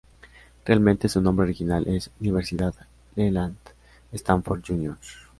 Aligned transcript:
Realmente, 0.65 1.07
su 1.09 1.21
nombre 1.21 1.43
original 1.43 1.85
es 1.87 2.09
Universidad 2.19 2.73
Leland 3.15 3.55
Stanford 4.11 4.63
Junior. 4.67 4.97